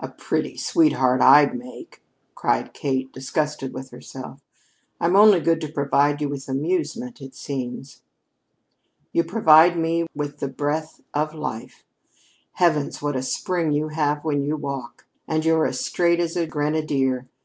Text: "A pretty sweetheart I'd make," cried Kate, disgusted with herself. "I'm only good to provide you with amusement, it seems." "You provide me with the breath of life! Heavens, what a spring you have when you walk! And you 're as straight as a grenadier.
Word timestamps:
"A 0.00 0.08
pretty 0.08 0.56
sweetheart 0.56 1.20
I'd 1.20 1.56
make," 1.56 2.02
cried 2.34 2.74
Kate, 2.74 3.12
disgusted 3.12 3.72
with 3.72 3.90
herself. 3.90 4.40
"I'm 5.00 5.14
only 5.14 5.38
good 5.38 5.60
to 5.60 5.68
provide 5.70 6.20
you 6.20 6.28
with 6.28 6.48
amusement, 6.48 7.20
it 7.20 7.36
seems." 7.36 8.02
"You 9.12 9.22
provide 9.22 9.78
me 9.78 10.08
with 10.12 10.38
the 10.40 10.48
breath 10.48 11.00
of 11.14 11.36
life! 11.36 11.84
Heavens, 12.54 13.00
what 13.00 13.14
a 13.14 13.22
spring 13.22 13.70
you 13.70 13.86
have 13.90 14.24
when 14.24 14.42
you 14.42 14.56
walk! 14.56 15.06
And 15.28 15.44
you 15.44 15.54
're 15.54 15.66
as 15.66 15.78
straight 15.78 16.18
as 16.18 16.34
a 16.36 16.48
grenadier. 16.48 17.28